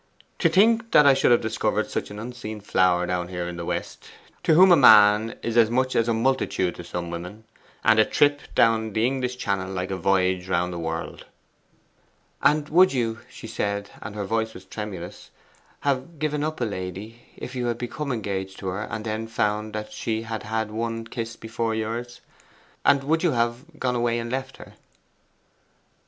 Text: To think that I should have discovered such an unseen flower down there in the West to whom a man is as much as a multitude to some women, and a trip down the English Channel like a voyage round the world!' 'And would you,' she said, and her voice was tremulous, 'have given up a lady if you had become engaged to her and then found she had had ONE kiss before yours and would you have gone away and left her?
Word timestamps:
To 0.39 0.49
think 0.49 0.93
that 0.93 1.05
I 1.05 1.13
should 1.13 1.29
have 1.29 1.41
discovered 1.41 1.91
such 1.91 2.09
an 2.09 2.17
unseen 2.17 2.59
flower 2.59 3.05
down 3.05 3.27
there 3.27 3.47
in 3.47 3.55
the 3.55 3.65
West 3.65 4.09
to 4.41 4.55
whom 4.55 4.71
a 4.71 4.75
man 4.75 5.37
is 5.43 5.57
as 5.57 5.69
much 5.69 5.95
as 5.95 6.07
a 6.07 6.13
multitude 6.15 6.73
to 6.77 6.83
some 6.83 7.11
women, 7.11 7.43
and 7.83 7.99
a 7.99 8.03
trip 8.05 8.39
down 8.55 8.93
the 8.93 9.05
English 9.05 9.37
Channel 9.37 9.69
like 9.71 9.91
a 9.91 9.95
voyage 9.97 10.49
round 10.49 10.73
the 10.73 10.79
world!' 10.79 11.27
'And 12.41 12.67
would 12.69 12.93
you,' 12.93 13.19
she 13.29 13.45
said, 13.45 13.91
and 14.01 14.15
her 14.15 14.25
voice 14.25 14.55
was 14.55 14.65
tremulous, 14.65 15.29
'have 15.81 16.17
given 16.17 16.43
up 16.43 16.59
a 16.61 16.65
lady 16.65 17.21
if 17.37 17.53
you 17.53 17.67
had 17.67 17.77
become 17.77 18.11
engaged 18.11 18.57
to 18.57 18.69
her 18.69 18.81
and 18.89 19.05
then 19.05 19.27
found 19.27 19.85
she 19.91 20.23
had 20.23 20.41
had 20.41 20.71
ONE 20.71 21.05
kiss 21.05 21.35
before 21.35 21.75
yours 21.75 22.21
and 22.83 23.03
would 23.03 23.21
you 23.21 23.33
have 23.33 23.65
gone 23.79 23.95
away 23.95 24.17
and 24.17 24.31
left 24.31 24.57
her? 24.57 24.73